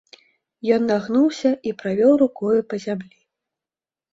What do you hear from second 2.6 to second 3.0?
па